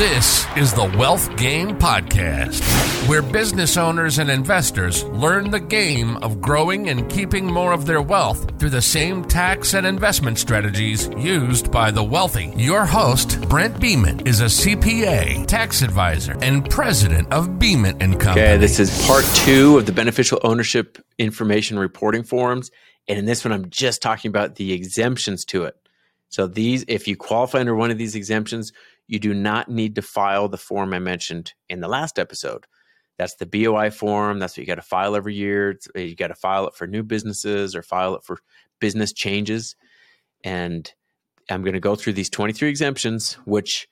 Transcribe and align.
This 0.00 0.46
is 0.56 0.72
the 0.72 0.90
Wealth 0.96 1.36
Game 1.36 1.76
Podcast, 1.78 2.62
where 3.06 3.20
business 3.20 3.76
owners 3.76 4.18
and 4.18 4.30
investors 4.30 5.04
learn 5.04 5.50
the 5.50 5.60
game 5.60 6.16
of 6.22 6.40
growing 6.40 6.88
and 6.88 7.06
keeping 7.10 7.44
more 7.44 7.74
of 7.74 7.84
their 7.84 8.00
wealth 8.00 8.58
through 8.58 8.70
the 8.70 8.80
same 8.80 9.22
tax 9.22 9.74
and 9.74 9.86
investment 9.86 10.38
strategies 10.38 11.10
used 11.18 11.70
by 11.70 11.90
the 11.90 12.02
wealthy. 12.02 12.50
Your 12.56 12.86
host, 12.86 13.46
Brent 13.50 13.78
Beeman, 13.78 14.26
is 14.26 14.40
a 14.40 14.46
CPA, 14.46 15.46
tax 15.46 15.82
advisor, 15.82 16.34
and 16.40 16.70
president 16.70 17.30
of 17.30 17.58
Beeman 17.58 18.00
and 18.00 18.18
Company. 18.18 18.46
Okay, 18.46 18.56
this 18.56 18.80
is 18.80 19.06
part 19.06 19.26
two 19.34 19.76
of 19.76 19.84
the 19.84 19.92
beneficial 19.92 20.40
ownership 20.42 20.96
information 21.18 21.78
reporting 21.78 22.22
forms. 22.22 22.70
And 23.06 23.18
in 23.18 23.26
this 23.26 23.44
one, 23.44 23.52
I'm 23.52 23.68
just 23.68 24.00
talking 24.00 24.30
about 24.30 24.54
the 24.54 24.72
exemptions 24.72 25.44
to 25.44 25.64
it. 25.64 25.76
So 26.30 26.46
these, 26.46 26.86
if 26.88 27.06
you 27.06 27.16
qualify 27.16 27.58
under 27.58 27.74
one 27.74 27.90
of 27.90 27.98
these 27.98 28.14
exemptions, 28.14 28.72
you 29.10 29.18
do 29.18 29.34
not 29.34 29.68
need 29.68 29.96
to 29.96 30.02
file 30.02 30.48
the 30.48 30.56
form 30.56 30.94
I 30.94 31.00
mentioned 31.00 31.52
in 31.68 31.80
the 31.80 31.88
last 31.88 32.16
episode. 32.16 32.66
That's 33.18 33.34
the 33.34 33.44
BOI 33.44 33.90
form. 33.90 34.38
That's 34.38 34.52
what 34.52 34.58
you 34.58 34.66
got 34.66 34.76
to 34.76 34.82
file 34.82 35.16
every 35.16 35.34
year. 35.34 35.70
It's, 35.70 35.88
uh, 35.96 35.98
you 35.98 36.14
got 36.14 36.28
to 36.28 36.36
file 36.36 36.68
it 36.68 36.74
for 36.74 36.86
new 36.86 37.02
businesses 37.02 37.74
or 37.74 37.82
file 37.82 38.14
it 38.14 38.22
for 38.22 38.38
business 38.78 39.12
changes. 39.12 39.74
And 40.44 40.90
I'm 41.50 41.62
going 41.62 41.74
to 41.74 41.80
go 41.80 41.96
through 41.96 42.12
these 42.12 42.30
23 42.30 42.68
exemptions, 42.68 43.32
which 43.46 43.88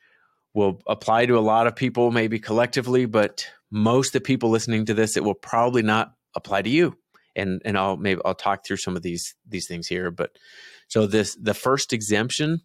will 0.54 0.80
apply 0.86 1.26
to 1.26 1.36
a 1.36 1.40
lot 1.40 1.66
of 1.66 1.74
people, 1.74 2.12
maybe 2.12 2.38
collectively, 2.38 3.04
but 3.04 3.44
most 3.72 4.10
of 4.10 4.12
the 4.12 4.20
people 4.20 4.50
listening 4.50 4.84
to 4.84 4.94
this, 4.94 5.16
it 5.16 5.24
will 5.24 5.34
probably 5.34 5.82
not 5.82 6.12
apply 6.36 6.62
to 6.62 6.70
you. 6.70 6.96
And 7.34 7.60
and 7.64 7.76
I'll 7.76 7.96
maybe 7.96 8.20
I'll 8.24 8.34
talk 8.34 8.64
through 8.64 8.76
some 8.76 8.94
of 8.94 9.02
these 9.02 9.34
these 9.48 9.66
things 9.66 9.88
here. 9.88 10.12
But 10.12 10.30
so 10.86 11.08
this 11.08 11.36
the 11.40 11.54
first 11.54 11.92
exemption, 11.92 12.62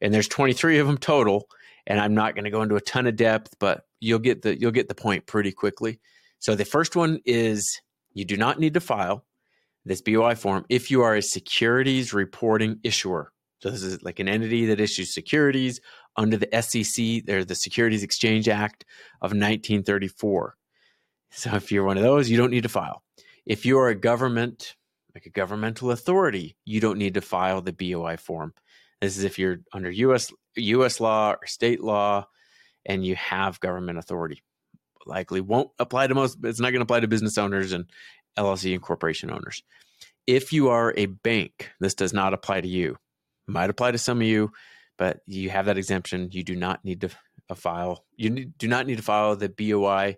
and 0.00 0.12
there's 0.12 0.28
23 0.28 0.78
of 0.80 0.88
them 0.88 0.98
total 0.98 1.46
and 1.86 2.00
I'm 2.00 2.14
not 2.14 2.34
going 2.34 2.44
to 2.44 2.50
go 2.50 2.62
into 2.62 2.76
a 2.76 2.80
ton 2.80 3.06
of 3.06 3.16
depth, 3.16 3.56
but 3.58 3.86
you'll 4.00 4.18
get 4.18 4.42
the 4.42 4.58
you'll 4.58 4.70
get 4.70 4.88
the 4.88 4.94
point 4.94 5.26
pretty 5.26 5.52
quickly. 5.52 6.00
So 6.38 6.54
the 6.54 6.64
first 6.64 6.96
one 6.96 7.20
is 7.24 7.80
you 8.12 8.24
do 8.24 8.36
not 8.36 8.58
need 8.58 8.74
to 8.74 8.80
file 8.80 9.24
this 9.84 10.00
BOI 10.00 10.34
form 10.34 10.64
if 10.68 10.90
you 10.90 11.02
are 11.02 11.14
a 11.14 11.22
securities 11.22 12.14
reporting 12.14 12.78
issuer. 12.82 13.32
So 13.60 13.70
this 13.70 13.82
is 13.82 14.02
like 14.02 14.18
an 14.18 14.28
entity 14.28 14.66
that 14.66 14.80
issues 14.80 15.14
securities 15.14 15.80
under 16.16 16.36
the 16.36 16.48
SEC, 16.62 17.24
they're 17.24 17.44
the 17.44 17.54
Securities 17.54 18.02
Exchange 18.02 18.48
Act 18.48 18.84
of 19.20 19.30
1934. 19.30 20.56
So 21.30 21.54
if 21.56 21.72
you're 21.72 21.84
one 21.84 21.96
of 21.96 22.04
those, 22.04 22.30
you 22.30 22.36
don't 22.36 22.50
need 22.50 22.62
to 22.62 22.68
file. 22.68 23.02
If 23.44 23.66
you 23.66 23.78
are 23.78 23.88
a 23.88 23.94
government, 23.94 24.76
like 25.14 25.26
a 25.26 25.30
governmental 25.30 25.90
authority, 25.90 26.56
you 26.64 26.80
don't 26.80 26.98
need 26.98 27.14
to 27.14 27.20
file 27.20 27.60
the 27.60 27.72
BOI 27.72 28.16
form. 28.16 28.54
This 29.04 29.18
is 29.18 29.24
if 29.24 29.38
you're 29.38 29.58
under 29.70 29.90
US 29.90 30.32
US 30.56 30.98
law 30.98 31.32
or 31.32 31.46
state 31.46 31.82
law 31.82 32.26
and 32.86 33.04
you 33.04 33.14
have 33.16 33.60
government 33.60 33.98
authority. 33.98 34.42
Likely 35.04 35.42
won't 35.42 35.70
apply 35.78 36.06
to 36.06 36.14
most, 36.14 36.38
it's 36.42 36.58
not 36.58 36.70
going 36.70 36.80
to 36.80 36.84
apply 36.84 37.00
to 37.00 37.08
business 37.08 37.36
owners 37.36 37.72
and 37.72 37.84
LLC 38.38 38.72
and 38.72 38.82
corporation 38.82 39.30
owners. 39.30 39.62
If 40.26 40.54
you 40.54 40.70
are 40.70 40.94
a 40.96 41.04
bank, 41.04 41.70
this 41.80 41.94
does 41.94 42.14
not 42.14 42.32
apply 42.32 42.62
to 42.62 42.68
you. 42.68 42.96
Might 43.46 43.68
apply 43.68 43.90
to 43.90 43.98
some 43.98 44.22
of 44.22 44.26
you, 44.26 44.52
but 44.96 45.20
you 45.26 45.50
have 45.50 45.66
that 45.66 45.76
exemption. 45.76 46.30
You 46.32 46.42
do 46.42 46.56
not 46.56 46.82
need 46.82 47.02
to 47.02 47.10
uh, 47.50 47.54
file. 47.54 48.06
You 48.16 48.30
need, 48.30 48.56
do 48.56 48.68
not 48.68 48.86
need 48.86 48.96
to 48.96 49.02
file 49.02 49.36
the 49.36 49.50
BOI 49.50 50.16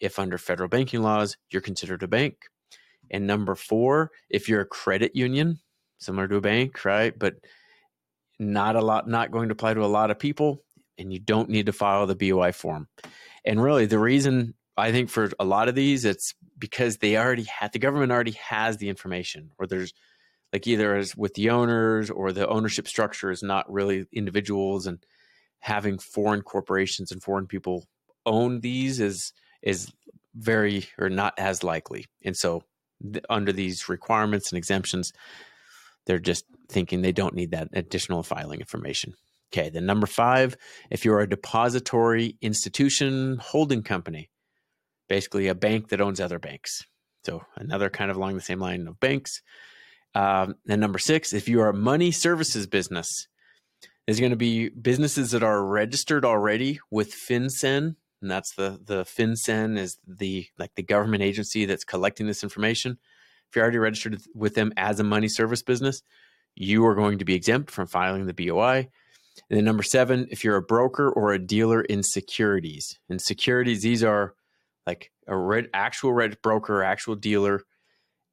if 0.00 0.18
under 0.18 0.36
federal 0.36 0.68
banking 0.68 1.02
laws 1.02 1.36
you're 1.50 1.62
considered 1.62 2.02
a 2.02 2.08
bank. 2.08 2.38
And 3.08 3.24
number 3.24 3.54
four, 3.54 4.10
if 4.28 4.48
you're 4.48 4.62
a 4.62 4.66
credit 4.66 5.14
union, 5.14 5.60
similar 5.98 6.26
to 6.26 6.36
a 6.36 6.40
bank, 6.40 6.84
right? 6.84 7.16
But 7.16 7.36
not 8.38 8.76
a 8.76 8.80
lot 8.80 9.08
not 9.08 9.30
going 9.30 9.48
to 9.48 9.52
apply 9.52 9.74
to 9.74 9.84
a 9.84 9.86
lot 9.86 10.10
of 10.10 10.18
people 10.18 10.62
and 10.98 11.12
you 11.12 11.18
don't 11.18 11.48
need 11.48 11.66
to 11.66 11.72
file 11.72 12.06
the 12.06 12.14
BOI 12.14 12.52
form. 12.52 12.88
And 13.44 13.62
really 13.62 13.86
the 13.86 13.98
reason 13.98 14.54
I 14.76 14.92
think 14.92 15.08
for 15.08 15.30
a 15.38 15.44
lot 15.44 15.68
of 15.68 15.74
these 15.74 16.04
it's 16.04 16.34
because 16.58 16.98
they 16.98 17.16
already 17.16 17.44
had 17.44 17.72
the 17.72 17.78
government 17.78 18.12
already 18.12 18.32
has 18.32 18.76
the 18.76 18.88
information 18.88 19.50
or 19.58 19.66
there's 19.66 19.92
like 20.52 20.66
either 20.66 20.94
as 20.94 21.16
with 21.16 21.34
the 21.34 21.50
owners 21.50 22.10
or 22.10 22.32
the 22.32 22.48
ownership 22.48 22.88
structure 22.88 23.30
is 23.30 23.42
not 23.42 23.70
really 23.70 24.06
individuals 24.12 24.86
and 24.86 25.04
having 25.60 25.98
foreign 25.98 26.42
corporations 26.42 27.10
and 27.10 27.22
foreign 27.22 27.46
people 27.46 27.84
own 28.24 28.60
these 28.60 29.00
is 29.00 29.32
is 29.62 29.90
very 30.34 30.86
or 30.98 31.08
not 31.08 31.34
as 31.38 31.64
likely. 31.64 32.04
And 32.24 32.36
so 32.36 32.62
under 33.28 33.52
these 33.52 33.88
requirements 33.88 34.50
and 34.50 34.58
exemptions 34.58 35.12
they're 36.06 36.18
just 36.18 36.44
thinking 36.68 37.02
they 37.02 37.12
don't 37.12 37.34
need 37.34 37.50
that 37.50 37.68
additional 37.72 38.22
filing 38.22 38.60
information. 38.60 39.14
Okay, 39.52 39.68
then 39.68 39.86
number 39.86 40.06
five, 40.06 40.56
if 40.90 41.04
you're 41.04 41.20
a 41.20 41.28
depository 41.28 42.36
institution 42.40 43.38
holding 43.40 43.82
company, 43.82 44.30
basically 45.08 45.46
a 45.48 45.54
bank 45.54 45.88
that 45.88 46.00
owns 46.00 46.20
other 46.20 46.38
banks. 46.38 46.82
So 47.24 47.42
another 47.56 47.90
kind 47.90 48.10
of 48.10 48.16
along 48.16 48.34
the 48.34 48.40
same 48.40 48.60
line 48.60 48.86
of 48.86 48.98
banks. 49.00 49.42
Um, 50.14 50.54
and 50.68 50.80
number 50.80 50.98
six, 50.98 51.32
if 51.32 51.48
you 51.48 51.60
are 51.60 51.68
a 51.68 51.74
money 51.74 52.10
services 52.10 52.66
business, 52.66 53.28
there's 54.06 54.20
going 54.20 54.30
to 54.30 54.36
be 54.36 54.68
businesses 54.68 55.32
that 55.32 55.42
are 55.42 55.64
registered 55.64 56.24
already 56.24 56.78
with 56.90 57.12
FinCEN, 57.12 57.96
and 58.22 58.30
that's 58.30 58.54
the 58.54 58.80
the 58.82 59.04
FinCEN 59.04 59.76
is 59.76 59.98
the 60.06 60.46
like 60.58 60.74
the 60.76 60.82
government 60.82 61.22
agency 61.22 61.66
that's 61.66 61.84
collecting 61.84 62.26
this 62.26 62.42
information. 62.42 62.98
If 63.48 63.56
you're 63.56 63.62
already 63.62 63.78
registered 63.78 64.20
with 64.34 64.54
them 64.54 64.72
as 64.76 65.00
a 65.00 65.04
money 65.04 65.28
service 65.28 65.62
business, 65.62 66.02
you 66.54 66.84
are 66.86 66.94
going 66.94 67.18
to 67.18 67.24
be 67.24 67.34
exempt 67.34 67.70
from 67.70 67.86
filing 67.86 68.26
the 68.26 68.34
BOI. 68.34 68.88
And 69.50 69.56
then 69.56 69.64
number 69.64 69.82
seven, 69.82 70.26
if 70.30 70.42
you're 70.42 70.56
a 70.56 70.62
broker 70.62 71.10
or 71.10 71.32
a 71.32 71.38
dealer 71.38 71.82
in 71.82 72.02
securities, 72.02 72.98
and 73.08 73.20
securities, 73.20 73.82
these 73.82 74.02
are 74.02 74.34
like 74.86 75.10
a 75.26 75.36
red, 75.36 75.68
actual 75.74 76.12
red 76.12 76.40
broker, 76.42 76.82
actual 76.82 77.14
dealer, 77.16 77.62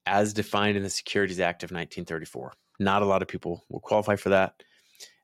as 0.06 0.34
defined 0.34 0.78
in 0.78 0.84
the 0.84 0.90
Securities 0.90 1.40
Act 1.40 1.64
of 1.64 1.72
1934. 1.72 2.54
Not 2.80 3.02
a 3.02 3.06
lot 3.06 3.22
of 3.22 3.28
people 3.28 3.66
will 3.70 3.80
qualify 3.80 4.16
for 4.16 4.30
that. 4.30 4.56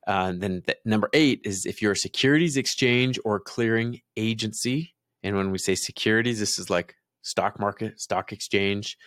Uh, 0.07 0.33
then 0.35 0.63
the, 0.65 0.75
number 0.85 1.09
eight 1.13 1.41
is 1.43 1.65
if 1.65 1.81
you're 1.81 1.91
a 1.91 1.97
securities 1.97 2.57
exchange 2.57 3.19
or 3.25 3.39
clearing 3.39 4.01
agency. 4.17 4.95
And 5.23 5.35
when 5.35 5.51
we 5.51 5.57
say 5.57 5.75
securities, 5.75 6.39
this 6.39 6.57
is 6.57 6.69
like 6.69 6.95
stock 7.21 7.59
market, 7.59 7.99
stock 7.99 8.31
exchange. 8.31 8.97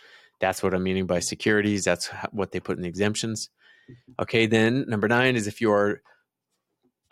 That's 0.42 0.60
what 0.60 0.74
I'm 0.74 0.82
meaning 0.82 1.06
by 1.06 1.20
securities. 1.20 1.84
That's 1.84 2.08
what 2.32 2.50
they 2.50 2.58
put 2.58 2.76
in 2.76 2.82
the 2.82 2.88
exemptions. 2.88 3.48
Okay, 4.20 4.46
then 4.46 4.86
number 4.88 5.06
nine 5.06 5.36
is 5.36 5.46
if 5.46 5.60
you 5.60 5.70
are 5.70 6.02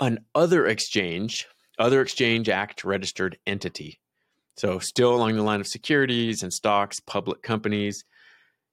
an 0.01 0.19
other 0.35 0.67
exchange, 0.67 1.47
other 1.79 2.03
exchange 2.03 2.49
act 2.49 2.83
registered 2.83 3.39
entity. 3.47 4.01
So 4.57 4.81
still 4.81 5.15
along 5.15 5.37
the 5.37 5.45
line 5.45 5.61
of 5.61 5.69
securities 5.69 6.43
and 6.43 6.53
stocks, 6.53 6.99
public 6.99 7.41
companies. 7.41 8.05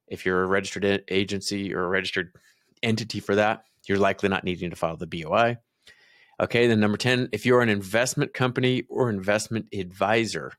If 0.07 0.25
you're 0.25 0.41
a 0.41 0.47
registered 0.47 1.03
agency 1.07 1.72
or 1.72 1.84
a 1.84 1.88
registered 1.88 2.31
entity 2.81 3.19
for 3.19 3.35
that, 3.35 3.63
you're 3.88 4.00
likely 4.00 4.28
not 4.28 4.44
needing 4.44 4.72
to 4.72 4.75
file 4.75 4.97
the 4.97 5.06
BOI. 5.06 5.57
Okay, 6.39 6.66
then 6.66 6.79
number 6.79 6.97
10, 6.97 7.29
if 7.31 7.45
you're 7.45 7.62
an 7.62 7.69
investment 7.69 8.34
company 8.34 8.85
or 8.89 9.12
investment 9.12 9.68
advisor, 9.72 10.53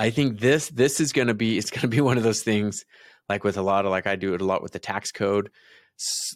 I 0.00 0.10
think 0.10 0.40
this 0.40 0.68
this 0.68 1.00
is 1.00 1.12
going 1.12 1.28
to 1.28 1.34
be 1.34 1.58
it's 1.58 1.70
going 1.70 1.82
to 1.82 1.88
be 1.88 2.00
one 2.00 2.16
of 2.16 2.24
those 2.24 2.42
things 2.42 2.84
like 3.28 3.44
with 3.44 3.56
a 3.56 3.62
lot 3.62 3.84
of 3.84 3.90
like 3.90 4.06
I 4.06 4.16
do 4.16 4.34
it 4.34 4.40
a 4.40 4.44
lot 4.44 4.62
with 4.62 4.72
the 4.72 4.78
tax 4.78 5.12
code 5.12 5.50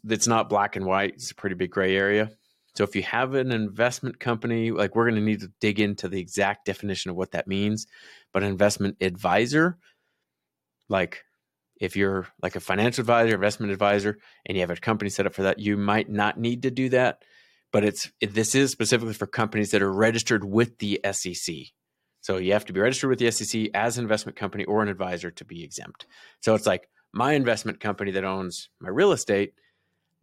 it's 0.08 0.26
not 0.26 0.48
black 0.48 0.76
and 0.76 0.84
white. 0.84 1.14
It's 1.14 1.30
a 1.30 1.34
pretty 1.34 1.56
big 1.56 1.70
gray 1.70 1.96
area. 1.96 2.30
So 2.74 2.84
if 2.84 2.96
you 2.96 3.02
have 3.04 3.34
an 3.34 3.52
investment 3.52 4.18
company, 4.18 4.70
like 4.70 4.94
we're 4.94 5.08
going 5.08 5.20
to 5.20 5.24
need 5.24 5.40
to 5.40 5.52
dig 5.60 5.78
into 5.80 6.08
the 6.08 6.20
exact 6.20 6.66
definition 6.66 7.10
of 7.10 7.16
what 7.16 7.30
that 7.30 7.46
means. 7.46 7.86
But 8.32 8.42
an 8.42 8.48
investment 8.48 8.96
advisor, 9.00 9.78
like 10.88 11.24
if 11.80 11.96
you're 11.96 12.26
like 12.42 12.56
a 12.56 12.60
financial 12.60 13.02
advisor, 13.02 13.34
investment 13.34 13.72
advisor, 13.72 14.18
and 14.44 14.56
you 14.56 14.62
have 14.62 14.70
a 14.70 14.76
company 14.76 15.08
set 15.08 15.26
up 15.26 15.34
for 15.34 15.44
that, 15.44 15.60
you 15.60 15.76
might 15.76 16.10
not 16.10 16.38
need 16.38 16.62
to 16.62 16.70
do 16.70 16.88
that. 16.90 17.22
But 17.72 17.84
it's 17.84 18.10
this 18.20 18.54
is 18.54 18.70
specifically 18.70 19.14
for 19.14 19.26
companies 19.26 19.70
that 19.70 19.82
are 19.82 19.92
registered 19.92 20.44
with 20.44 20.78
the 20.78 21.00
SEC. 21.12 21.54
So 22.24 22.38
you 22.38 22.54
have 22.54 22.64
to 22.64 22.72
be 22.72 22.80
registered 22.80 23.10
with 23.10 23.18
the 23.18 23.30
SEC 23.30 23.68
as 23.74 23.98
an 23.98 24.04
investment 24.04 24.34
company 24.34 24.64
or 24.64 24.82
an 24.82 24.88
advisor 24.88 25.30
to 25.30 25.44
be 25.44 25.62
exempt. 25.62 26.06
So 26.40 26.54
it's 26.54 26.64
like 26.64 26.88
my 27.12 27.34
investment 27.34 27.80
company 27.80 28.12
that 28.12 28.24
owns 28.24 28.70
my 28.80 28.88
real 28.88 29.12
estate, 29.12 29.52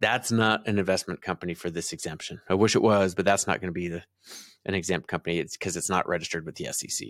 that's 0.00 0.32
not 0.32 0.66
an 0.66 0.80
investment 0.80 1.22
company 1.22 1.54
for 1.54 1.70
this 1.70 1.92
exemption. 1.92 2.40
I 2.48 2.54
wish 2.54 2.74
it 2.74 2.82
was, 2.82 3.14
but 3.14 3.24
that's 3.24 3.46
not 3.46 3.60
going 3.60 3.68
to 3.68 3.72
be 3.72 3.86
the 3.86 4.02
an 4.64 4.74
exempt 4.74 5.06
company. 5.06 5.38
It's 5.38 5.56
because 5.56 5.76
it's 5.76 5.88
not 5.88 6.08
registered 6.08 6.44
with 6.44 6.56
the 6.56 6.72
SEC. 6.72 7.06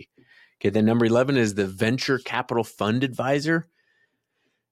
Okay, 0.61 0.69
then 0.69 0.85
number 0.85 1.05
11 1.05 1.37
is 1.37 1.55
the 1.55 1.65
venture 1.65 2.19
capital 2.19 2.63
fund 2.63 3.03
advisor. 3.03 3.67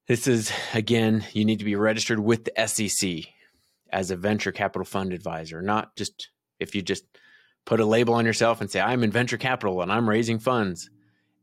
This 0.07 0.27
is 0.27 0.51
again, 0.75 1.25
you 1.33 1.45
need 1.45 1.57
to 1.59 1.65
be 1.65 1.75
registered 1.75 2.19
with 2.19 2.45
the 2.45 2.68
SEC 2.68 3.25
as 3.91 4.12
a 4.12 4.15
venture 4.18 4.51
capital 4.51 4.85
fund 4.85 5.13
advisor, 5.13 5.63
not 5.63 5.95
just 5.95 6.29
if 6.59 6.75
you 6.75 6.83
just 6.83 7.06
put 7.65 7.79
a 7.79 7.85
label 7.85 8.13
on 8.13 8.25
yourself 8.25 8.61
and 8.61 8.69
say 8.69 8.79
I'm 8.79 9.03
in 9.03 9.11
venture 9.11 9.37
capital 9.37 9.81
and 9.81 9.91
I'm 9.91 10.09
raising 10.09 10.39
funds. 10.39 10.89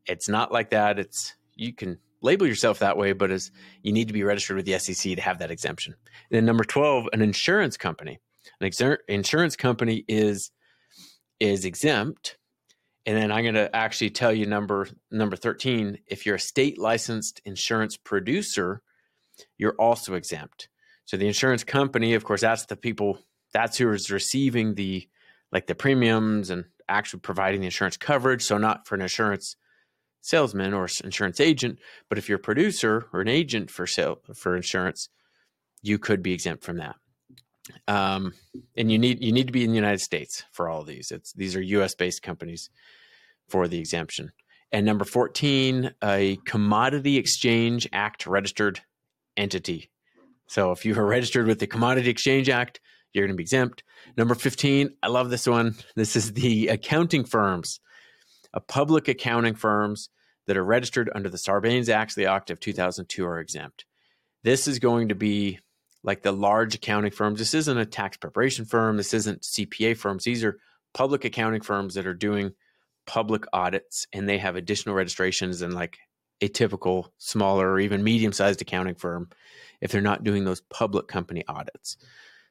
It's 0.06 0.28
not 0.28 0.52
like 0.52 0.70
that. 0.70 0.98
It's 0.98 1.34
you 1.54 1.72
can 1.72 1.98
label 2.22 2.46
yourself 2.46 2.80
that 2.80 2.96
way, 2.96 3.12
but 3.12 3.30
as 3.30 3.50
you 3.82 3.92
need 3.92 4.08
to 4.08 4.14
be 4.14 4.24
registered 4.24 4.56
with 4.56 4.66
the 4.66 4.78
SEC 4.78 5.16
to 5.16 5.22
have 5.22 5.38
that 5.38 5.50
exemption. 5.50 5.94
And 6.30 6.36
then 6.36 6.44
number 6.44 6.64
12, 6.64 7.08
an 7.12 7.22
insurance 7.22 7.76
company. 7.76 8.18
An 8.60 8.96
insurance 9.08 9.56
company 9.56 10.04
is 10.08 10.50
is 11.38 11.64
exempt. 11.64 12.36
And 13.06 13.16
then 13.16 13.32
I'm 13.32 13.42
going 13.42 13.54
to 13.54 13.74
actually 13.74 14.10
tell 14.10 14.32
you 14.32 14.44
number 14.44 14.88
number 15.10 15.36
13, 15.36 15.98
if 16.06 16.26
you're 16.26 16.34
a 16.34 16.40
state 16.40 16.78
licensed 16.78 17.40
insurance 17.44 17.96
producer, 17.96 18.82
you're 19.56 19.76
also 19.78 20.14
exempt. 20.14 20.68
So 21.04 21.16
the 21.16 21.26
insurance 21.26 21.64
company, 21.64 22.14
of 22.14 22.24
course, 22.24 22.42
that's 22.42 22.66
the 22.66 22.76
people 22.76 23.18
that's 23.52 23.78
who 23.78 23.90
is 23.92 24.10
receiving 24.10 24.74
the 24.74 25.08
like 25.52 25.66
the 25.66 25.74
premiums 25.74 26.50
and 26.50 26.64
actually 26.88 27.20
providing 27.20 27.60
the 27.60 27.66
insurance 27.66 27.96
coverage. 27.96 28.42
So 28.42 28.58
not 28.58 28.86
for 28.86 28.94
an 28.94 29.02
insurance 29.02 29.56
salesman 30.20 30.74
or 30.74 30.88
insurance 31.04 31.40
agent, 31.40 31.78
but 32.08 32.18
if 32.18 32.28
you're 32.28 32.38
a 32.38 32.40
producer 32.40 33.06
or 33.12 33.20
an 33.20 33.28
agent 33.28 33.70
for 33.70 33.86
sale 33.86 34.20
for 34.34 34.56
insurance, 34.56 35.08
you 35.82 35.98
could 35.98 36.22
be 36.22 36.32
exempt 36.32 36.64
from 36.64 36.78
that. 36.78 36.96
Um, 37.86 38.34
and 38.76 38.90
you 38.90 38.98
need 38.98 39.22
you 39.22 39.32
need 39.32 39.46
to 39.46 39.52
be 39.52 39.64
in 39.64 39.70
the 39.70 39.76
United 39.76 40.00
States 40.00 40.44
for 40.52 40.68
all 40.68 40.80
of 40.80 40.86
these. 40.86 41.10
It's 41.10 41.32
these 41.32 41.54
are 41.54 41.60
U.S. 41.60 41.94
based 41.94 42.22
companies 42.22 42.70
for 43.48 43.68
the 43.68 43.78
exemption. 43.78 44.32
And 44.72 44.86
number 44.86 45.04
fourteen, 45.04 45.92
a 46.02 46.38
Commodity 46.46 47.18
Exchange 47.18 47.86
Act 47.92 48.26
registered 48.26 48.80
entity. 49.36 49.90
So 50.46 50.72
if 50.72 50.86
you 50.86 50.98
are 50.98 51.06
registered 51.06 51.46
with 51.46 51.58
the 51.58 51.66
Commodity 51.66 52.08
Exchange 52.08 52.48
Act, 52.48 52.80
you're 53.18 53.26
going 53.26 53.36
to 53.36 53.40
be 53.40 53.44
exempt. 53.44 53.82
Number 54.16 54.34
15, 54.34 54.90
I 55.02 55.08
love 55.08 55.30
this 55.30 55.46
one. 55.46 55.74
This 55.96 56.16
is 56.16 56.32
the 56.32 56.68
accounting 56.68 57.24
firms, 57.24 57.80
a 58.52 58.60
public 58.60 59.08
accounting 59.08 59.54
firms 59.54 60.08
that 60.46 60.56
are 60.56 60.64
registered 60.64 61.10
under 61.14 61.28
the 61.28 61.36
Sarbanes 61.36 61.88
Act, 61.88 62.14
the 62.14 62.26
Act 62.26 62.50
of 62.50 62.58
2002 62.58 63.24
are 63.24 63.38
exempt. 63.38 63.84
This 64.42 64.66
is 64.66 64.78
going 64.78 65.08
to 65.08 65.14
be 65.14 65.58
like 66.02 66.22
the 66.22 66.32
large 66.32 66.74
accounting 66.74 67.10
firms. 67.10 67.38
This 67.38 67.54
isn't 67.54 67.76
a 67.76 67.84
tax 67.84 68.16
preparation 68.16 68.64
firm. 68.64 68.96
This 68.96 69.12
isn't 69.12 69.42
CPA 69.42 69.96
firms. 69.96 70.24
These 70.24 70.44
are 70.44 70.58
public 70.94 71.24
accounting 71.24 71.60
firms 71.60 71.94
that 71.94 72.06
are 72.06 72.14
doing 72.14 72.52
public 73.06 73.44
audits 73.52 74.06
and 74.12 74.28
they 74.28 74.38
have 74.38 74.56
additional 74.56 74.94
registrations 74.94 75.62
and 75.62 75.74
like 75.74 75.98
a 76.40 76.48
typical 76.48 77.12
smaller 77.18 77.70
or 77.70 77.80
even 77.80 78.04
medium 78.04 78.32
sized 78.32 78.62
accounting 78.62 78.94
firm 78.94 79.28
if 79.80 79.90
they're 79.90 80.00
not 80.00 80.24
doing 80.24 80.44
those 80.44 80.60
public 80.60 81.08
company 81.08 81.44
audits. 81.48 81.96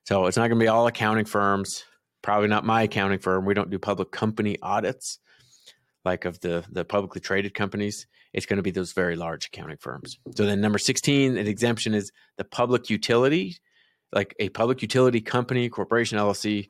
So 0.07 0.25
it's 0.25 0.37
not 0.37 0.47
going 0.47 0.57
to 0.57 0.63
be 0.63 0.69
all 0.69 0.87
accounting 0.87 1.25
firms, 1.25 1.83
probably 2.21 2.47
not 2.47 2.63
my 2.63 2.83
accounting 2.83 3.19
firm. 3.19 3.43
We 3.43 3.53
don't 3.53 3.69
do 3.69 3.77
public 3.77 4.09
company 4.09 4.57
audits 4.61 5.19
like 6.05 6.23
of 6.23 6.39
the 6.39 6.63
the 6.71 6.85
publicly 6.85 7.19
traded 7.19 7.53
companies. 7.53 8.07
It's 8.31 8.45
going 8.45 8.55
to 8.55 8.63
be 8.63 8.71
those 8.71 8.93
very 8.93 9.17
large 9.17 9.47
accounting 9.47 9.75
firms. 9.75 10.17
So 10.33 10.45
then 10.45 10.61
number 10.61 10.77
16, 10.77 11.37
an 11.37 11.45
exemption 11.45 11.93
is 11.93 12.13
the 12.37 12.45
public 12.45 12.89
utility, 12.89 13.57
like 14.13 14.33
a 14.39 14.47
public 14.47 14.81
utility 14.81 15.19
company, 15.19 15.67
corporation, 15.67 16.17
LLC. 16.17 16.69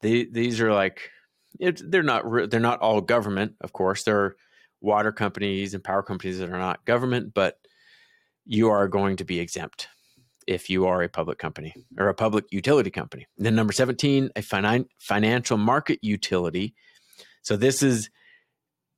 They, 0.00 0.24
these 0.24 0.60
are 0.60 0.72
like 0.72 1.10
they're 1.60 2.02
not 2.02 2.24
they're 2.50 2.58
not 2.58 2.80
all 2.80 3.00
government, 3.00 3.52
of 3.60 3.72
course. 3.72 4.02
There 4.02 4.18
are 4.18 4.36
water 4.80 5.12
companies 5.12 5.74
and 5.74 5.84
power 5.84 6.02
companies 6.02 6.40
that 6.40 6.50
are 6.50 6.58
not 6.58 6.84
government, 6.84 7.34
but 7.34 7.56
you 8.46 8.70
are 8.70 8.88
going 8.88 9.14
to 9.18 9.24
be 9.24 9.38
exempt 9.38 9.86
if 10.46 10.70
you 10.70 10.86
are 10.86 11.02
a 11.02 11.08
public 11.08 11.38
company 11.38 11.74
mm-hmm. 11.76 12.02
or 12.02 12.08
a 12.08 12.14
public 12.14 12.44
utility 12.50 12.90
company. 12.90 13.26
And 13.36 13.46
then 13.46 13.54
number 13.54 13.72
17, 13.72 14.30
a 14.36 14.40
finan- 14.40 14.88
financial 14.98 15.56
market 15.56 15.98
utility. 16.02 16.74
So 17.42 17.56
this 17.56 17.82
is 17.82 18.10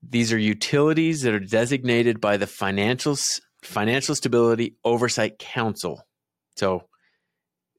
these 0.03 0.33
are 0.33 0.39
utilities 0.39 1.23
that 1.23 1.35
are 1.35 1.41
designated 1.41 2.21
by 2.21 2.37
the 2.37 2.47
Financial 2.47 3.17
Financial 3.63 4.15
Stability 4.15 4.77
Oversight 4.85 5.39
Council. 5.39 6.07
So 6.57 6.85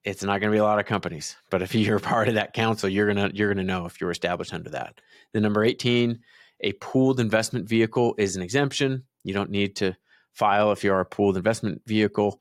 it's 0.03 0.23
not 0.23 0.39
going 0.39 0.51
to 0.51 0.55
be 0.55 0.59
a 0.59 0.63
lot 0.63 0.79
of 0.79 0.85
companies, 0.85 1.35
but 1.49 1.61
if 1.61 1.75
you're 1.75 1.99
part 1.99 2.27
of 2.27 2.35
that 2.35 2.53
council, 2.53 2.89
you're 2.89 3.07
gonna 3.07 3.31
you're 3.33 3.53
gonna 3.53 3.63
know 3.63 3.85
if 3.85 3.99
you're 3.99 4.11
established 4.11 4.53
under 4.53 4.69
that. 4.71 4.99
The 5.33 5.41
number 5.41 5.63
18, 5.63 6.19
a 6.61 6.73
pooled 6.73 7.19
investment 7.19 7.67
vehicle 7.67 8.15
is 8.17 8.35
an 8.35 8.41
exemption. 8.41 9.03
You 9.23 9.33
don't 9.33 9.51
need 9.51 9.75
to 9.77 9.95
file 10.33 10.71
if 10.71 10.83
you're 10.83 10.99
a 10.99 11.05
pooled 11.05 11.37
investment 11.37 11.81
vehicle. 11.85 12.39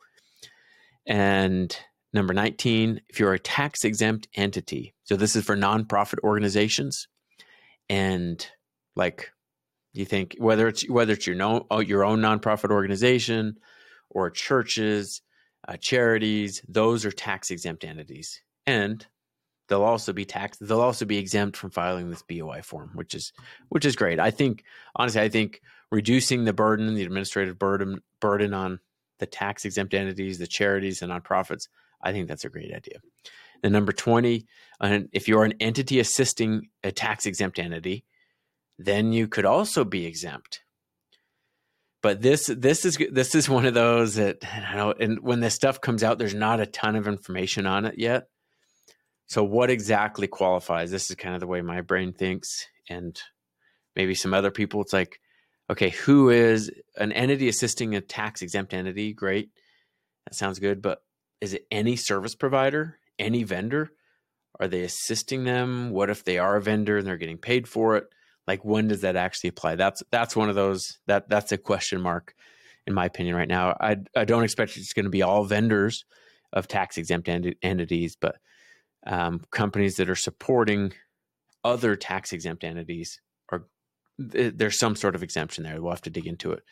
And 1.07 1.77
number 2.13 2.35
19, 2.35 3.01
if 3.09 3.21
you're 3.21 3.35
a 3.35 3.39
tax 3.39 3.85
exempt 3.85 4.29
entity. 4.35 4.95
So 5.05 5.17
this 5.17 5.37
is 5.37 5.45
for 5.45 5.57
nonprofit 5.57 6.19
organizations. 6.25 7.09
And 7.89 8.45
like 8.97 9.31
you 9.93 10.05
think 10.05 10.37
whether 10.39 10.69
it's 10.69 10.89
whether 10.89 11.13
it's 11.13 11.27
your 11.27 11.41
own 11.43 11.65
oh, 11.71 11.81
your 11.81 12.05
own 12.05 12.21
nonprofit 12.21 12.71
organization 12.71 13.57
or 14.11 14.31
churches, 14.31 15.23
uh, 15.69 15.77
charities, 15.81 16.63
those 16.69 17.05
are 17.05 17.13
tax 17.13 17.51
exempt 17.51 17.85
entities. 17.85 18.41
And 18.67 19.07
they'll 19.69 19.83
also 19.83 20.13
be 20.13 20.25
taxed 20.25 20.67
they'll 20.67 20.81
also 20.81 21.05
be 21.05 21.19
exempt 21.19 21.57
from 21.57 21.71
filing 21.71 22.11
this 22.11 22.23
BOI 22.23 22.63
form, 22.63 22.91
which 22.95 23.15
is 23.15 23.33
which 23.69 23.85
is 23.85 23.97
great. 23.97 24.19
I 24.19 24.31
think 24.31 24.65
honestly 24.97 25.21
I 25.21 25.29
think 25.29 25.61
reducing 25.91 26.45
the 26.45 26.53
burden, 26.53 26.95
the 26.95 27.05
administrative 27.05 27.59
burden 27.59 28.01
burden 28.21 28.55
on 28.55 28.81
the 29.19 29.27
tax 29.27 29.65
exempt 29.65 29.95
entities, 29.95 30.39
the 30.39 30.47
charities, 30.47 31.03
and 31.03 31.11
nonprofits. 31.11 31.69
I 32.03 32.13
think 32.13 32.29
that's 32.29 32.45
a 32.45 32.51
great 32.51 32.75
idea. 32.75 33.01
The 33.63 33.71
number 33.71 33.93
20, 33.93 34.47
and 34.81 35.09
if 35.13 35.29
you're 35.29 35.45
an 35.45 35.55
entity 35.61 35.99
assisting 35.99 36.69
a 36.85 36.93
tax 36.93 37.27
exempt 37.27 37.59
entity, 37.59 38.05
then 38.79 39.13
you 39.13 39.29
could 39.29 39.47
also 39.47 39.85
be 39.85 40.07
exempt. 40.07 40.61
But 42.03 42.21
this 42.21 42.47
this 42.47 42.85
is 42.85 42.99
this 43.11 43.35
is 43.35 43.49
one 43.49 43.67
of 43.67 43.75
those 43.75 44.15
that 44.15 44.39
I 44.45 44.77
know 44.77 44.93
and 44.93 45.21
when 45.21 45.41
this 45.41 45.55
stuff 45.55 45.81
comes 45.81 46.05
out, 46.05 46.19
there's 46.19 46.35
not 46.35 46.61
a 46.61 46.67
ton 46.67 46.95
of 46.95 47.09
information 47.09 47.67
on 47.67 47.87
it 47.87 47.99
yet. 47.99 48.29
So 49.27 49.43
what 49.43 49.71
exactly 49.71 50.29
qualifies? 50.29 50.91
This 50.91 51.11
is 51.11 51.17
kind 51.17 51.35
of 51.35 51.41
the 51.41 51.49
way 51.49 51.63
my 51.63 51.81
brain 51.81 52.13
thinks, 52.13 52.67
and 52.89 53.21
maybe 53.97 54.15
some 54.15 54.35
other 54.35 54.53
people. 54.53 54.83
It's 54.83 54.93
like 54.93 55.21
okay, 55.71 55.91
who 55.91 56.31
is 56.31 56.71
an 56.97 57.13
entity 57.13 57.49
assisting 57.49 57.95
a 57.95 58.01
tax 58.01 58.43
exempt 58.43 58.75
entity? 58.75 59.13
Great. 59.13 59.51
That 60.27 60.35
sounds 60.35 60.59
good. 60.59 60.83
But 60.83 61.03
is 61.41 61.55
it 61.55 61.67
any 61.71 61.97
service 61.97 62.35
provider, 62.35 62.99
any 63.19 63.43
vendor? 63.45 63.91
Are 64.59 64.69
they 64.69 64.83
assisting 64.83 65.45
them? 65.45 65.91
What 65.91 66.11
if 66.11 66.25
they 66.25 66.39
are 66.39 66.57
a 66.57 66.63
vendor 66.63 66.99
and 66.99 67.07
they're 67.07 67.17
getting 67.17 67.39
paid 67.39 67.69
for 67.69 67.97
it? 67.97 68.05
Like 68.47 68.65
when 68.65 68.89
does 68.89 69.03
that 69.03 69.17
actually 69.17 69.49
apply? 69.49 69.75
That's 69.75 70.03
that's 70.11 70.37
one 70.37 70.49
of 70.49 70.55
those 70.55 70.99
that 71.07 71.29
that's 71.29 71.53
a 71.53 71.59
question 71.59 72.01
mark 72.01 72.35
in 72.87 72.95
my 72.95 73.05
opinion 73.05 73.35
right 73.35 73.49
now. 73.49 73.77
I 73.81 73.97
I 74.15 74.25
don't 74.25 74.45
expect 74.45 74.77
it's 74.77 74.93
going 74.93 75.05
to 75.05 75.11
be 75.11 75.23
all 75.23 75.45
vendors 75.45 76.05
of 76.53 76.69
tax 76.69 76.97
exempt 76.97 77.29
ent- 77.29 77.57
entities, 77.63 78.17
but 78.19 78.37
um, 79.07 79.43
companies 79.51 79.97
that 79.97 80.09
are 80.09 80.17
supporting 80.17 80.93
other 81.65 81.97
tax 81.97 82.33
exempt 82.33 82.65
entities 82.65 83.21
there's 84.19 84.79
some 84.79 84.97
sort 84.97 85.15
of 85.15 85.23
exemption 85.23 85.65
there. 85.65 85.81
We'll 85.81 85.93
have 85.93 86.03
to 86.03 86.11
dig 86.11 86.27
into 86.27 86.53
it. 86.53 86.63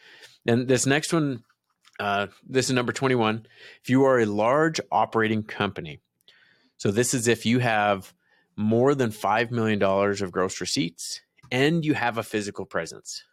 And 0.46 0.68
this 0.68 0.86
next 0.86 1.12
one, 1.12 1.44
uh, 2.00 2.28
this 2.48 2.66
is 2.66 2.72
number 2.72 2.92
21. 2.92 3.46
If 3.82 3.90
you 3.90 4.04
are 4.04 4.20
a 4.20 4.26
large 4.26 4.80
operating 4.90 5.42
company, 5.42 6.00
so 6.76 6.90
this 6.90 7.14
is 7.14 7.28
if 7.28 7.46
you 7.46 7.60
have 7.60 8.12
more 8.56 8.94
than 8.94 9.10
$5 9.10 9.50
million 9.50 9.82
of 9.82 10.32
gross 10.32 10.60
receipts 10.60 11.20
and 11.50 11.84
you 11.84 11.94
have 11.94 12.18
a 12.18 12.22
physical 12.22 12.64
presence, 12.64 13.24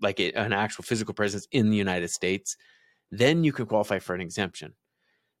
like 0.00 0.20
a, 0.20 0.32
an 0.32 0.52
actual 0.52 0.84
physical 0.84 1.14
presence 1.14 1.46
in 1.52 1.70
the 1.70 1.76
United 1.76 2.10
States, 2.10 2.56
then 3.10 3.44
you 3.44 3.52
can 3.52 3.66
qualify 3.66 3.98
for 3.98 4.14
an 4.14 4.20
exemption. 4.20 4.74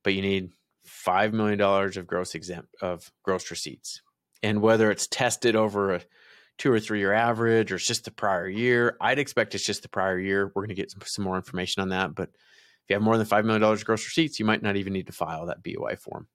But 0.02 0.14
you 0.14 0.22
need 0.22 0.50
$5 0.86 1.32
million 1.32 1.60
of 1.60 2.06
gross 2.06 2.34
exempt 2.34 2.74
of 2.80 3.10
gross 3.22 3.50
receipts. 3.50 4.02
And 4.42 4.62
whether 4.62 4.90
it's 4.90 5.06
tested 5.06 5.54
over 5.54 5.94
a 5.94 6.02
two 6.60 6.70
or 6.70 6.78
three 6.78 6.98
year 6.98 7.14
average 7.14 7.72
or 7.72 7.76
it's 7.76 7.86
just 7.86 8.04
the 8.04 8.10
prior 8.10 8.46
year. 8.46 8.94
I'd 9.00 9.18
expect 9.18 9.54
it's 9.54 9.64
just 9.64 9.82
the 9.82 9.88
prior 9.88 10.18
year. 10.18 10.52
We're 10.54 10.60
going 10.60 10.68
to 10.68 10.74
get 10.74 10.90
some, 10.90 11.00
some 11.06 11.24
more 11.24 11.36
information 11.36 11.80
on 11.80 11.88
that. 11.88 12.14
But 12.14 12.28
if 12.28 12.90
you 12.90 12.94
have 12.96 13.02
more 13.02 13.16
than 13.16 13.26
$5 13.26 13.44
million 13.46 13.62
gross 13.82 14.04
receipts, 14.04 14.38
you 14.38 14.44
might 14.44 14.62
not 14.62 14.76
even 14.76 14.92
need 14.92 15.06
to 15.06 15.12
file 15.12 15.46
that 15.46 15.62
BOI 15.62 15.96
form. 15.96 16.28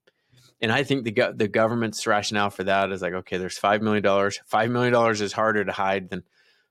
And 0.59 0.71
I 0.71 0.81
think 0.83 1.03
the, 1.03 1.33
the 1.35 1.47
government's 1.47 2.07
rationale 2.07 2.49
for 2.49 2.63
that 2.63 2.91
is 2.91 3.03
like, 3.03 3.13
okay, 3.13 3.37
there's 3.37 3.59
$5 3.59 3.81
million. 3.81 4.03
$5 4.03 4.71
million 4.71 5.11
is 5.21 5.31
harder 5.31 5.63
to 5.63 5.71
hide 5.71 6.09
than 6.09 6.23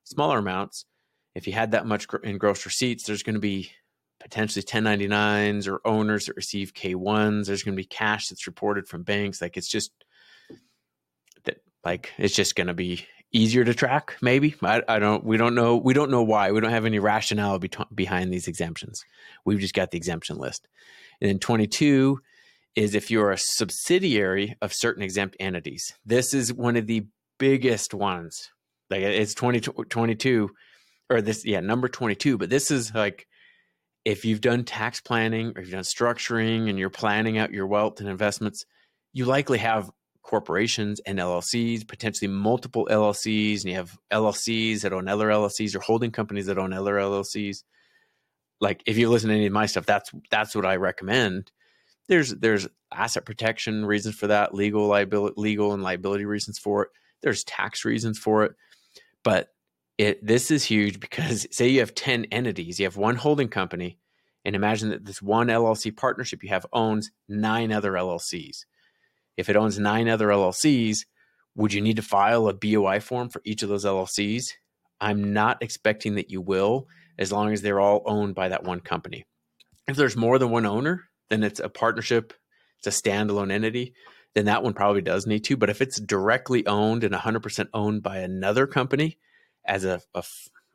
smaller 0.03 0.39
amounts. 0.39 0.85
If 1.37 1.47
you 1.47 1.53
had 1.53 1.71
that 1.73 1.87
much 1.87 2.09
in 2.25 2.39
gross 2.39 2.67
receipts, 2.67 3.05
there's 3.05 3.23
going 3.23 3.35
to 3.35 3.41
be 3.41 3.71
potentially 4.19 4.65
1099s 4.65 5.69
or 5.69 5.81
owners 5.85 6.27
that 6.27 6.35
receive 6.35 6.75
K1s. 6.75 7.47
There's 7.47 7.63
going 7.63 7.77
to 7.77 7.81
be 7.81 7.87
cash 7.87 8.29
that's 8.29 8.49
reported 8.49 8.89
from 8.89 9.05
banks. 9.05 9.41
Like 9.41 9.57
it's 9.57 9.71
just 9.71 9.93
that, 11.45 11.59
like, 11.85 12.11
it's 12.19 12.35
just 12.35 12.57
going 12.57 12.67
to 12.67 12.75
be 12.75 13.07
easier 13.35 13.65
to 13.65 13.75
track 13.75 14.17
maybe. 14.23 14.55
I, 14.63 14.83
I, 14.89 14.99
don't 14.99 15.25
we 15.25 15.37
don't 15.37 15.55
know 15.55 15.77
we 15.77 15.93
don't 15.93 16.11
know 16.11 16.23
why. 16.23 16.53
We 16.53 16.61
don't 16.61 16.71
have 16.71 16.87
any 16.87 16.99
rationale 16.99 17.59
be- 17.59 17.71
behind 17.95 18.33
these 18.33 18.49
exemptions. 18.49 19.05
We've 19.45 19.59
just 19.59 19.75
got 19.75 19.91
the 19.91 19.99
exemption 19.99 20.39
list. 20.39 20.67
And 21.21 21.29
then 21.29 21.39
22 21.39 22.21
is 22.77 22.95
if 22.95 23.11
you're 23.11 23.33
a 23.33 23.39
subsidiary 23.39 24.57
of 24.63 24.73
certain 24.73 25.03
exempt 25.03 25.37
entities. 25.39 25.95
This 26.07 26.33
is 26.33 26.53
one 26.53 26.77
of 26.77 26.87
the 26.87 27.07
biggest 27.39 27.93
ones. 27.93 28.51
Like 28.91 29.03
it's 29.03 29.35
20, 29.35 29.61
22 29.61 30.51
or 31.11 31.21
this 31.21 31.45
yeah 31.45 31.61
number 31.61 31.89
22 31.89 32.39
but 32.39 32.51
this 32.51 32.71
is 32.71 32.95
like 32.95 33.27
if 34.05 34.25
you've 34.25 34.41
done 34.41 34.65
tax 34.65 35.01
planning 35.01 35.53
or 35.55 35.63
you've 35.63 35.71
done 35.71 35.83
structuring 35.83 36.69
and 36.69 36.79
you're 36.79 36.91
planning 36.91 37.39
out 37.39 37.53
your 37.53 37.67
wealth 37.67 38.01
and 38.01 38.09
investments 38.09 38.65
you 39.13 39.25
likely 39.25 39.59
have 39.59 39.91
corporations 40.25 41.01
and 41.07 41.19
LLCs, 41.19 41.87
potentially 41.87 42.29
multiple 42.29 42.89
LLCs, 42.91 43.61
and 43.61 43.71
you 43.71 43.77
have 43.77 43.97
LLCs 44.11 44.81
that 44.81 44.93
own 44.93 45.07
other 45.07 45.29
LLCs 45.29 45.77
or 45.77 45.81
holding 45.81 46.11
companies 46.11 46.47
that 46.47 46.59
own 46.59 46.73
other 46.73 46.95
LLCs. 46.95 47.63
Like 48.61 48.83
if 48.87 48.97
you 48.97 49.11
listen 49.11 49.29
to 49.29 49.37
any 49.37 49.47
of 49.47 49.53
my 49.53 49.67
stuff, 49.67 49.87
that's 49.87 50.11
that's 50.31 50.57
what 50.57 50.67
I 50.67 50.77
recommend. 50.77 51.53
There's 52.09 52.31
there's 52.31 52.67
asset 52.93 53.27
protection 53.27 53.85
reasons 53.85 54.17
for 54.17 54.27
that, 54.27 54.55
legal 54.55 54.87
liability, 54.87 55.35
legal 55.37 55.73
and 55.73 55.83
liability 55.83 56.25
reasons 56.25 56.59
for 56.59 56.85
it. 56.85 56.89
There's 57.23 57.45
tax 57.45 57.85
reasons 57.85 58.19
for 58.19 58.45
it, 58.45 58.53
but 59.23 59.49
it 59.99 60.27
this 60.27 60.51
is 60.51 60.65
huge 60.65 61.01
because 61.01 61.47
say 61.55 61.69
you 61.69 61.81
have 61.81 61.95
ten 61.95 62.25
entities, 62.27 62.81
you 62.81 62.87
have 62.87 62.97
one 62.97 63.17
holding 63.17 63.49
company, 63.49 63.99
and 64.45 64.57
imagine 64.57 64.89
that 64.89 65.05
this 65.05 65.21
one 65.21 65.49
LLC 65.49 65.95
partnership 65.95 66.43
you 66.43 66.49
have 66.49 66.67
owns 66.73 67.11
nine 67.29 67.73
other 67.73 67.93
LLCs 67.93 68.65
if 69.37 69.49
it 69.49 69.57
owns 69.57 69.79
nine 69.79 70.09
other 70.09 70.29
LLCs, 70.29 70.99
would 71.55 71.73
you 71.73 71.81
need 71.81 71.97
to 71.97 72.03
file 72.03 72.49
a 72.49 72.55
BOI 72.55 73.01
form 73.01 73.29
for 73.29 73.41
each 73.45 73.63
of 73.63 73.69
those 73.69 73.85
LLCs? 73.85 74.45
I'm 75.01 75.33
not 75.33 75.63
expecting 75.63 76.15
that 76.17 76.31
you 76.31 76.41
will, 76.41 76.89
as 77.19 77.33
long 77.33 77.53
as 77.53 77.63
they're 77.63 77.81
all 77.81 78.03
owned 78.07 78.35
by 78.35 78.49
that 78.49 78.65
one 78.65 78.81
company. 78.81 79.25
If 79.87 79.97
there's 79.97 80.17
more 80.17 80.39
than 80.39 80.51
one 80.51 80.67
owner, 80.67 81.05
then 81.31 81.43
it's 81.43 81.61
a 81.61 81.69
partnership, 81.69 82.33
it's 82.79 82.87
a 82.87 83.03
standalone 83.03 83.53
entity, 83.53 83.95
then 84.35 84.47
that 84.47 84.63
one 84.63 84.73
probably 84.73 85.03
does 85.03 85.27
need 85.27 85.45
to. 85.45 85.57
But 85.57 85.71
if 85.71 85.81
it's 85.81 86.01
directly 86.01 86.67
owned 86.67 87.05
and 87.05 87.15
100% 87.15 87.69
owned 87.73 88.03
by 88.03 88.19
another 88.19 88.67
company 88.67 89.19
as 89.65 89.85
a, 89.85 90.01
a, 90.15 90.25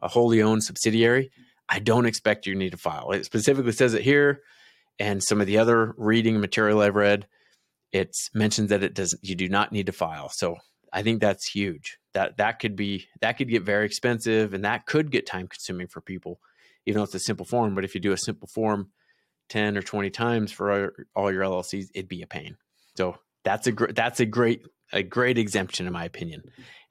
a 0.02 0.08
wholly 0.08 0.42
owned 0.42 0.64
subsidiary, 0.64 1.32
I 1.68 1.80
don't 1.80 2.06
expect 2.06 2.48
you 2.48 2.56
need 2.56 2.72
to 2.72 2.78
file. 2.78 3.12
It 3.12 3.26
specifically 3.26 3.74
says 3.74 3.94
it 3.94 4.02
here, 4.02 4.42
and 4.98 5.24
some 5.24 5.40
of 5.42 5.48
the 5.48 5.58
other 5.58 5.94
reading 5.98 6.40
material 6.40 6.82
I've 6.82 6.96
read 6.96 7.28
it 7.92 8.16
mentions 8.34 8.70
that 8.70 8.84
it 8.84 8.94
doesn't 8.94 9.24
you 9.24 9.36
do 9.36 9.50
not 9.50 9.72
need 9.72 9.88
to 9.88 9.92
file. 9.92 10.30
So 10.30 10.58
I 10.92 11.04
think 11.04 11.22
that's 11.22 11.46
huge. 11.46 11.98
That 12.14 12.38
that 12.38 12.60
could 12.60 12.76
be 12.76 13.08
that 13.22 13.38
could 13.38 13.50
get 13.50 13.64
very 13.64 13.86
expensive 13.86 14.54
and 14.54 14.66
that 14.66 14.86
could 14.86 15.12
get 15.12 15.26
time 15.26 15.48
consuming 15.48 15.88
for 15.88 16.02
people, 16.02 16.40
even 16.86 17.00
though 17.00 17.04
it's 17.04 17.16
a 17.16 17.20
simple 17.20 17.46
form. 17.46 17.76
But 17.76 17.86
if 17.86 17.96
you 17.96 18.02
do 18.02 18.12
a 18.12 18.18
simple 18.18 18.48
form 18.48 18.92
10 19.50 19.78
or 19.78 19.82
20 19.82 20.10
times 20.10 20.52
for 20.52 20.94
all 21.16 21.32
your 21.32 21.44
LLCs, 21.44 21.88
it'd 21.94 22.08
be 22.08 22.22
a 22.22 22.28
pain. 22.28 22.58
So 22.96 23.18
that's 23.44 23.68
a 23.68 23.72
great 23.72 23.96
that's 23.96 24.20
a 24.20 24.26
great 24.26 24.66
a 24.92 25.04
great 25.04 25.38
exemption 25.38 25.86
in 25.86 25.94
my 25.94 26.06
opinion. 26.06 26.44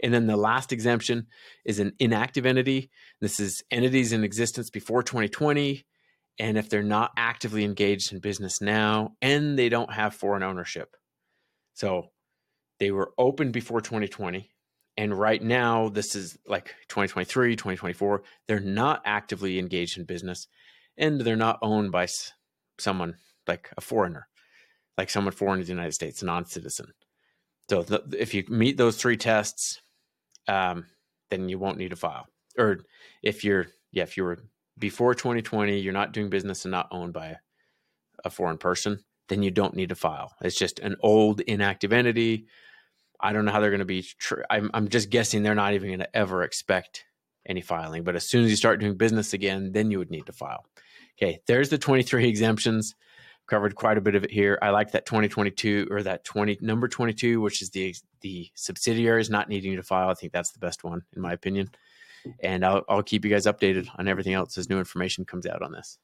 And 0.02 0.14
then 0.14 0.26
the 0.26 0.36
last 0.36 0.72
exemption 0.72 1.26
is 1.64 1.80
an 1.80 1.92
inactive 1.98 2.46
entity. 2.46 2.90
This 3.20 3.40
is 3.40 3.62
entities 3.70 4.12
in 4.12 4.22
existence 4.22 4.70
before 4.70 5.02
2020 5.02 5.84
and 6.38 6.57
if 6.57 6.68
they're 6.68 6.83
not 6.83 7.12
actively 7.16 7.64
engaged 7.64 8.12
in 8.12 8.21
business 8.21 8.61
now 8.61 9.16
and 9.21 9.59
they 9.59 9.68
don't 9.68 9.92
have 9.92 10.14
foreign 10.14 10.42
ownership. 10.42 10.97
So 11.75 12.11
they 12.78 12.90
were 12.90 13.12
open 13.18 13.50
before 13.50 13.80
2020 13.80 14.50
and 14.97 15.18
right 15.18 15.42
now 15.42 15.88
this 15.88 16.14
is 16.14 16.38
like 16.47 16.75
2023 16.88 17.57
2024 17.57 18.23
they're 18.47 18.61
not 18.61 19.00
actively 19.04 19.59
engaged 19.59 19.99
in 19.99 20.04
business 20.04 20.47
and 20.97 21.21
they're 21.21 21.37
not 21.37 21.59
owned 21.62 21.92
by 21.92 22.07
someone 22.78 23.14
like 23.47 23.71
a 23.76 23.80
foreigner 23.80 24.28
like 24.97 25.09
someone 25.09 25.33
foreign 25.33 25.61
to 25.61 25.64
the 25.64 25.73
united 25.73 25.92
states 25.92 26.23
a 26.23 26.26
non-citizen 26.26 26.87
so 27.71 27.83
the, 27.83 28.02
if 28.18 28.35
you 28.35 28.45
meet 28.49 28.76
those 28.76 28.97
three 28.97 29.16
tests 29.16 29.80
um, 30.49 30.87
then 31.30 31.49
you 31.49 31.59
won't 31.59 31.78
need 31.78 31.90
to 31.90 31.97
file 31.97 32.26
or 32.59 32.78
if 33.23 33.45
you're 33.45 33.66
yeah 33.92 34.02
if 34.02 34.16
you 34.16 34.25
were 34.25 34.38
before 34.78 35.14
2020 35.14 35.78
you're 35.78 35.92
not 35.92 36.12
doing 36.12 36.30
business 36.30 36.64
and 36.64 36.73
not 36.73 36.88
owned 36.90 37.12
by 37.12 37.37
a 38.25 38.30
foreign 38.30 38.58
person, 38.58 39.00
then 39.28 39.42
you 39.42 39.50
don't 39.50 39.75
need 39.75 39.90
to 39.90 39.94
file. 39.94 40.35
It's 40.40 40.58
just 40.58 40.78
an 40.80 40.97
old 41.00 41.40
inactive 41.40 41.92
entity. 41.92 42.47
I 43.20 43.32
don't 43.32 43.44
know 43.44 43.52
how 43.52 43.61
they're 43.61 43.70
going 43.70 43.80
to 43.80 43.85
be. 43.85 44.02
Tr- 44.02 44.42
I'm, 44.49 44.70
I'm 44.75 44.88
just 44.88 45.11
guessing 45.11 45.42
they're 45.42 45.54
not 45.54 45.75
even 45.75 45.88
going 45.88 45.99
to 46.00 46.16
ever 46.16 46.42
expect 46.42 47.04
any 47.47 47.61
filing. 47.61 48.04
But 48.04 48.16
as 48.16 48.28
soon 48.28 48.44
as 48.44 48.50
you 48.50 48.56
start 48.56 48.80
doing 48.80 48.97
business 48.97 49.32
again, 49.32 49.73
then 49.73 49.90
you 49.90 49.99
would 49.99 50.11
need 50.11 50.26
to 50.26 50.32
file. 50.32 50.64
Okay, 51.20 51.40
there's 51.47 51.68
the 51.68 51.78
23 51.78 52.28
exemptions. 52.28 52.94
Covered 53.47 53.75
quite 53.75 53.97
a 53.97 54.02
bit 54.02 54.14
of 54.14 54.25
it 54.25 54.30
here. 54.30 54.58
I 54.61 54.70
like 54.70 54.92
that 54.92 55.06
2022 55.06 55.88
or 55.90 56.02
that 56.02 56.23
20 56.25 56.58
number 56.61 56.87
22, 56.87 57.40
which 57.40 57.62
is 57.62 57.70
the 57.70 57.94
the 58.20 58.50
subsidiaries 58.54 59.30
not 59.30 59.49
needing 59.49 59.75
to 59.76 59.82
file. 59.82 60.11
I 60.11 60.14
think 60.14 60.35
that's 60.35 60.50
the 60.50 60.58
best 60.58 60.85
one 60.85 61.02
in 61.16 61.23
my 61.23 61.32
opinion 61.32 61.70
and 62.40 62.64
I'll, 62.64 62.84
I'll 62.88 63.02
keep 63.02 63.25
you 63.25 63.30
guys 63.30 63.46
updated 63.46 63.88
on 63.98 64.08
everything 64.08 64.34
else 64.34 64.58
as 64.58 64.68
new 64.68 64.78
information 64.78 65.25
comes 65.25 65.46
out 65.46 65.62
on 65.62 65.72
this. 65.72 65.98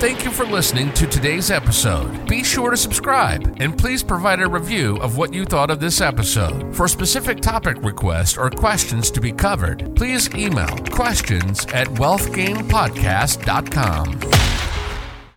Thank 0.00 0.24
you 0.24 0.30
for 0.30 0.44
listening 0.44 0.92
to 0.92 1.08
today's 1.08 1.50
episode. 1.50 2.28
Be 2.28 2.44
sure 2.44 2.70
to 2.70 2.76
subscribe 2.76 3.56
and 3.60 3.76
please 3.76 4.04
provide 4.04 4.40
a 4.40 4.48
review 4.48 4.96
of 4.98 5.16
what 5.16 5.34
you 5.34 5.44
thought 5.44 5.72
of 5.72 5.80
this 5.80 6.00
episode. 6.00 6.72
For 6.72 6.86
specific 6.86 7.40
topic 7.40 7.78
requests 7.82 8.38
or 8.38 8.48
questions 8.48 9.10
to 9.10 9.20
be 9.20 9.32
covered, 9.32 9.96
please 9.96 10.32
email 10.36 10.76
questions 10.92 11.66
at 11.66 11.88
wealthgamepodcast.com. 11.88 14.77